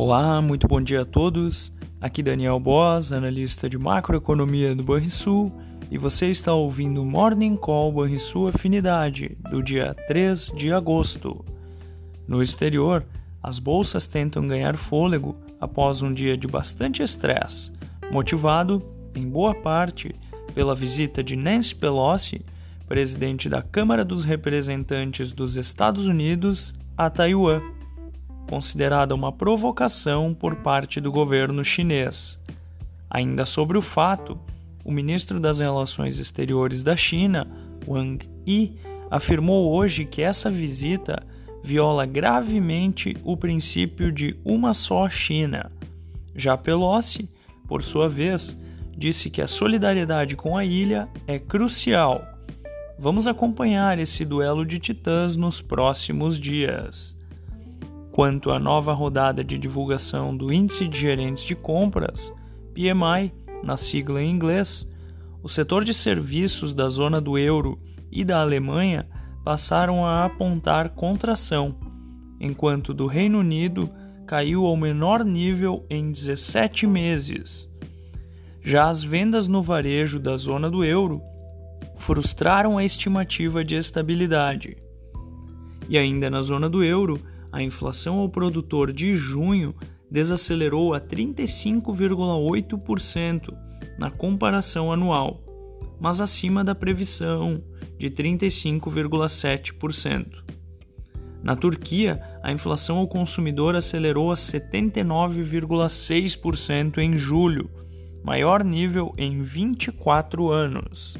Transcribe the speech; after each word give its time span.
Olá, 0.00 0.40
muito 0.40 0.68
bom 0.68 0.80
dia 0.80 1.02
a 1.02 1.04
todos. 1.04 1.72
Aqui 2.00 2.22
Daniel 2.22 2.60
Boas, 2.60 3.10
analista 3.10 3.68
de 3.68 3.76
macroeconomia 3.76 4.72
do 4.72 4.84
Banrisul, 4.84 5.52
e 5.90 5.98
você 5.98 6.26
está 6.30 6.54
ouvindo 6.54 7.04
Morning 7.04 7.56
Call 7.56 7.90
Banrisul 7.90 8.46
Afinidade, 8.46 9.36
do 9.50 9.60
dia 9.60 9.96
3 10.06 10.52
de 10.54 10.72
agosto. 10.72 11.44
No 12.28 12.40
exterior, 12.40 13.04
as 13.42 13.58
bolsas 13.58 14.06
tentam 14.06 14.46
ganhar 14.46 14.76
fôlego 14.76 15.34
após 15.60 16.00
um 16.00 16.14
dia 16.14 16.36
de 16.36 16.46
bastante 16.46 17.02
estresse, 17.02 17.72
motivado, 18.08 18.80
em 19.16 19.28
boa 19.28 19.52
parte, 19.52 20.14
pela 20.54 20.76
visita 20.76 21.24
de 21.24 21.34
Nancy 21.34 21.74
Pelosi, 21.74 22.46
presidente 22.86 23.48
da 23.48 23.62
Câmara 23.62 24.04
dos 24.04 24.22
Representantes 24.22 25.32
dos 25.32 25.56
Estados 25.56 26.06
Unidos, 26.06 26.72
a 26.96 27.10
Taiwan 27.10 27.77
considerada 28.48 29.14
uma 29.14 29.30
provocação 29.30 30.34
por 30.34 30.56
parte 30.56 31.00
do 31.00 31.12
governo 31.12 31.64
chinês. 31.64 32.40
Ainda 33.10 33.44
sobre 33.44 33.76
o 33.76 33.82
fato, 33.82 34.38
o 34.84 34.90
ministro 34.90 35.38
das 35.38 35.58
Relações 35.58 36.18
Exteriores 36.18 36.82
da 36.82 36.96
China, 36.96 37.46
Wang 37.86 38.26
Yi, 38.46 38.76
afirmou 39.10 39.72
hoje 39.72 40.04
que 40.04 40.22
essa 40.22 40.50
visita 40.50 41.22
viola 41.62 42.06
gravemente 42.06 43.16
o 43.22 43.36
princípio 43.36 44.10
de 44.10 44.34
uma 44.44 44.72
só 44.72 45.08
China. 45.10 45.70
Já 46.34 46.56
Pelosi, 46.56 47.28
por 47.66 47.82
sua 47.82 48.08
vez, 48.08 48.56
disse 48.96 49.28
que 49.28 49.42
a 49.42 49.46
solidariedade 49.46 50.36
com 50.36 50.56
a 50.56 50.64
ilha 50.64 51.08
é 51.26 51.38
crucial. 51.38 52.24
Vamos 52.98 53.26
acompanhar 53.26 53.98
esse 53.98 54.24
duelo 54.24 54.64
de 54.64 54.78
titãs 54.78 55.36
nos 55.36 55.60
próximos 55.60 56.38
dias. 56.40 57.17
Quanto 58.18 58.50
à 58.50 58.58
nova 58.58 58.92
rodada 58.92 59.44
de 59.44 59.56
divulgação 59.56 60.36
do 60.36 60.52
Índice 60.52 60.88
de 60.88 60.98
Gerentes 60.98 61.44
de 61.44 61.54
Compras, 61.54 62.34
PMI, 62.74 63.32
na 63.62 63.76
sigla 63.76 64.20
em 64.20 64.28
inglês, 64.28 64.84
o 65.40 65.48
setor 65.48 65.84
de 65.84 65.94
serviços 65.94 66.74
da 66.74 66.88
zona 66.88 67.20
do 67.20 67.38
euro 67.38 67.78
e 68.10 68.24
da 68.24 68.40
Alemanha 68.40 69.08
passaram 69.44 70.04
a 70.04 70.24
apontar 70.24 70.96
contração, 70.96 71.76
enquanto 72.40 72.92
do 72.92 73.06
Reino 73.06 73.38
Unido 73.38 73.88
caiu 74.26 74.66
ao 74.66 74.76
menor 74.76 75.24
nível 75.24 75.86
em 75.88 76.10
17 76.10 76.88
meses. 76.88 77.70
Já 78.60 78.88
as 78.88 79.00
vendas 79.00 79.46
no 79.46 79.62
varejo 79.62 80.18
da 80.18 80.36
zona 80.36 80.68
do 80.68 80.84
euro 80.84 81.22
frustraram 81.96 82.78
a 82.78 82.84
estimativa 82.84 83.62
de 83.62 83.76
estabilidade. 83.76 84.76
E 85.88 85.96
ainda 85.96 86.28
na 86.28 86.42
zona 86.42 86.68
do 86.68 86.82
euro, 86.82 87.22
a 87.50 87.62
inflação 87.62 88.18
ao 88.18 88.28
produtor 88.28 88.92
de 88.92 89.16
junho 89.16 89.74
desacelerou 90.10 90.92
a 90.94 91.00
35,8% 91.00 93.56
na 93.98 94.10
comparação 94.10 94.92
anual, 94.92 95.40
mas 96.00 96.20
acima 96.20 96.62
da 96.64 96.74
previsão 96.74 97.62
de 97.98 98.10
35,7%. 98.10 100.44
Na 101.42 101.56
Turquia, 101.56 102.22
a 102.42 102.52
inflação 102.52 102.98
ao 102.98 103.06
consumidor 103.06 103.76
acelerou 103.76 104.30
a 104.30 104.34
79,6% 104.34 106.98
em 106.98 107.16
julho, 107.16 107.70
maior 108.24 108.64
nível 108.64 109.14
em 109.16 109.40
24 109.42 110.50
anos. 110.50 111.16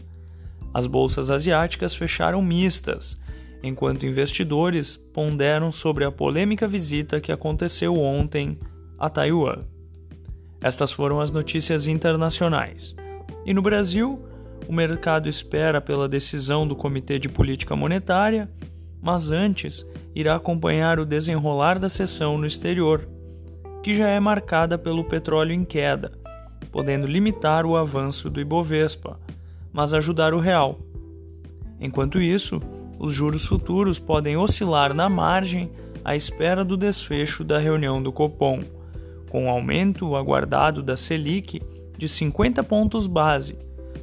As 0.75 0.87
bolsas 0.87 1.31
asiáticas 1.31 1.95
fecharam 1.95 2.43
mistas, 2.43 3.17
enquanto 3.62 4.06
investidores 4.06 4.97
ponderam 4.97 5.73
sobre 5.73 6.05
a 6.05 6.12
polêmica 6.12 6.67
visita 6.67 7.20
que 7.20 7.33
aconteceu 7.33 7.95
ontem 7.97 8.59
a 8.98 9.09
Taiwan. 9.09 9.61
Estas 10.61 10.92
foram 10.92 11.20
as 11.20 11.33
notícias 11.33 11.87
internacionais. 11.87 12.94
E 13.44 13.55
no 13.55 13.62
Brasil, 13.62 14.21
o 14.69 14.72
mercado 14.72 15.28
espera 15.28 15.81
pela 15.81 16.09
decisão 16.09 16.66
do 16.66 16.77
Comitê 16.77 17.19
de 17.19 17.28
Política 17.28 17.75
Monetária, 17.77 18.50
mas 19.00 19.31
antes 19.31 19.87
irá 20.15 20.34
acompanhar 20.34 20.99
o 20.99 21.06
desenrolar 21.06 21.78
da 21.78 21.88
sessão 21.88 22.37
no 22.37 22.47
exterior, 22.47 23.09
que 23.83 23.94
já 23.94 24.09
é 24.09 24.19
marcada 24.19 24.77
pelo 24.77 25.04
petróleo 25.04 25.53
em 25.53 25.65
queda, 25.65 26.12
podendo 26.72 27.06
limitar 27.06 27.65
o 27.65 27.77
avanço 27.77 28.28
do 28.28 28.41
Ibovespa, 28.41 29.19
mas 29.72 29.94
ajudar 29.94 30.34
o 30.34 30.41
real. 30.41 30.81
Enquanto 31.81 32.21
isso, 32.21 32.60
os 32.98 33.12
juros 33.12 33.44
futuros 33.44 33.98
podem 33.98 34.36
oscilar 34.36 34.92
na 34.92 35.09
margem 35.09 35.70
à 36.04 36.14
espera 36.16 36.64
do 36.64 36.76
desfecho 36.76 37.44
da 37.44 37.59
reunião 37.59 38.03
do 38.03 38.12
Copom, 38.12 38.60
com 39.31 39.47
o 39.47 39.50
aumento 39.50 40.16
aguardado 40.16 40.82
da 40.82 40.97
Selic 40.97 41.62
de 41.97 42.09
50 42.09 42.64
pontos 42.64 43.06
base 43.06 43.56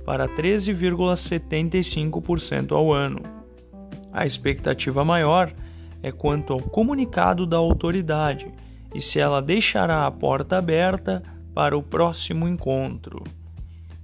para 0.06 0.29
13,75% 0.29 2.72
ao 2.72 2.94
ano. 2.94 3.22
A 4.13 4.25
expectativa 4.25 5.03
maior 5.03 5.51
é 6.01 6.09
quanto 6.12 6.53
ao 6.53 6.62
comunicado 6.62 7.45
da 7.45 7.57
autoridade 7.57 8.47
e 8.94 9.01
se 9.01 9.19
ela 9.19 9.41
deixará 9.41 10.06
a 10.06 10.12
porta 10.12 10.57
aberta 10.57 11.22
para 11.53 11.77
o 11.77 11.83
próximo 11.83 12.47
encontro. 12.47 13.22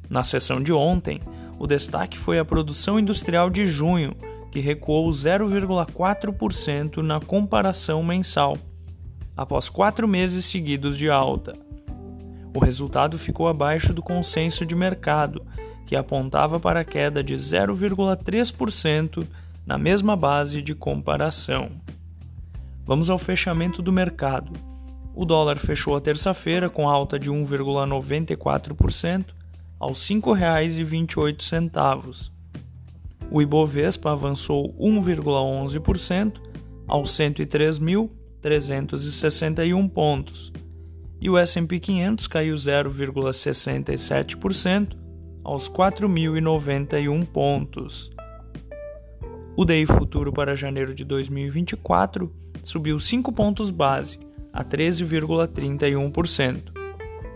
Na 0.09 0.23
sessão 0.23 0.61
de 0.61 0.73
ontem, 0.73 1.21
o 1.57 1.65
destaque 1.67 2.17
foi 2.17 2.39
a 2.39 2.45
produção 2.45 2.99
industrial 2.99 3.49
de 3.49 3.65
junho 3.65 4.13
que 4.51 4.59
recuou 4.59 5.09
0,4% 5.09 6.97
na 6.97 7.21
comparação 7.21 8.03
mensal, 8.03 8.57
após 9.35 9.67
quatro 9.69 10.07
meses 10.07 10.45
seguidos 10.45 10.95
de 10.97 11.09
alta. 11.09 11.53
O 12.53 12.59
resultado 12.59 13.17
ficou 13.17 13.47
abaixo 13.47 13.93
do 13.93 14.03
consenso 14.03 14.65
de 14.65 14.75
mercado, 14.75 15.41
que 15.87 15.95
apontava 15.95 16.59
para 16.59 16.81
a 16.81 16.85
queda 16.85 17.23
de 17.23 17.33
0,3% 17.35 19.25
na 19.65 19.77
mesma 19.77 20.17
base 20.17 20.61
de 20.61 20.75
comparação. 20.75 21.71
Vamos 22.85 23.09
ao 23.09 23.17
fechamento 23.17 23.81
do 23.81 23.91
mercado. 23.91 24.51
O 25.15 25.25
dólar 25.25 25.57
fechou 25.57 25.95
a 25.95 26.01
terça-feira 26.01 26.69
com 26.69 26.89
alta 26.89 27.17
de 27.17 27.31
1,94% 27.31 29.27
aos 29.79 30.09
R$ 30.09 30.15
5,28 30.15 32.31
o 33.31 33.41
Ibovespa 33.41 34.11
avançou 34.11 34.75
1,11% 34.77 36.41
aos 36.85 37.11
103.361 37.11 39.89
pontos 39.89 40.51
e 41.21 41.29
o 41.29 41.37
S&P 41.37 41.79
500 41.79 42.27
caiu 42.27 42.55
0,67% 42.55 44.97
aos 45.43 45.67
4.091 45.69 47.25
pontos. 47.25 48.11
O 49.55 49.63
DI 49.63 49.85
futuro 49.85 50.33
para 50.33 50.53
janeiro 50.55 50.93
de 50.93 51.05
2024 51.05 52.29
subiu 52.61 52.99
5 52.99 53.31
pontos 53.31 53.71
base 53.71 54.19
a 54.51 54.65
13,31%. 54.65 56.81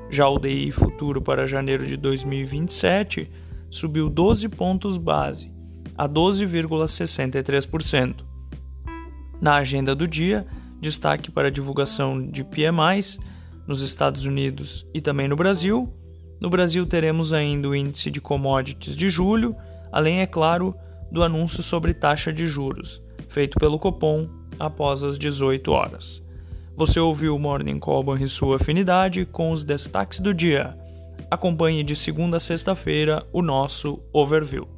Já 0.09 0.27
o 0.27 0.37
DI 0.39 0.71
futuro 0.71 1.21
para 1.21 1.47
janeiro 1.47 1.85
de 1.85 1.95
2027 1.95 3.31
subiu 3.69 4.09
12 4.09 4.49
pontos 4.49 4.97
base 4.97 5.54
a 5.97 6.07
12,63%. 6.07 8.23
Na 9.41 9.55
agenda 9.55 9.95
do 9.95 10.07
dia, 10.07 10.45
destaque 10.79 11.31
para 11.31 11.47
a 11.47 11.51
divulgação 11.51 12.25
de 12.25 12.43
PMIs 12.43 13.19
nos 13.67 13.81
Estados 13.81 14.25
Unidos 14.25 14.87
e 14.93 15.01
também 15.01 15.27
no 15.27 15.35
Brasil. 15.35 15.91
No 16.39 16.49
Brasil, 16.49 16.85
teremos 16.85 17.33
ainda 17.33 17.69
o 17.69 17.75
índice 17.75 18.11
de 18.11 18.21
commodities 18.21 18.95
de 18.95 19.09
julho, 19.09 19.55
além, 19.91 20.21
é 20.21 20.27
claro, 20.27 20.75
do 21.11 21.23
anúncio 21.23 21.63
sobre 21.63 21.93
taxa 21.93 22.31
de 22.31 22.47
juros, 22.47 23.01
feito 23.27 23.57
pelo 23.59 23.79
Copom 23.79 24.29
após 24.59 25.03
as 25.03 25.17
18 25.17 25.71
horas. 25.71 26.23
Você 26.75 26.99
ouviu 26.99 27.35
o 27.35 27.39
Morning 27.39 27.79
Call 27.79 28.17
e 28.17 28.27
sua 28.27 28.57
afinidade 28.57 29.25
com 29.25 29.51
os 29.51 29.63
destaques 29.63 30.19
do 30.19 30.33
dia. 30.33 30.77
Acompanhe 31.31 31.83
de 31.83 31.95
segunda 31.95 32.37
a 32.37 32.39
sexta-feira 32.39 33.25
o 33.31 33.41
nosso 33.41 34.03
overview. 34.11 34.74